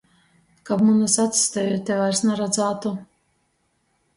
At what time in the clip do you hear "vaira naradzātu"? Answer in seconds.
2.01-2.95